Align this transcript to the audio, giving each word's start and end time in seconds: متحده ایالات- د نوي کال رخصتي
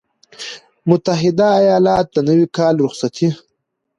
متحده 0.89 1.47
ایالات- 1.61 2.05
د 2.13 2.17
نوي 2.27 2.47
کال 2.57 2.75
رخصتي 2.85 3.29